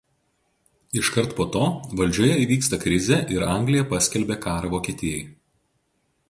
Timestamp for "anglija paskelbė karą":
3.51-4.73